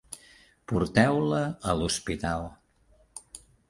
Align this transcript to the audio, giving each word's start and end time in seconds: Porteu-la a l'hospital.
Porteu-la 0.71 1.43
a 1.73 1.79
l'hospital. 1.83 2.53